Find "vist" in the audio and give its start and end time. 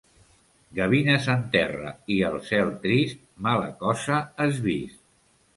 4.71-5.03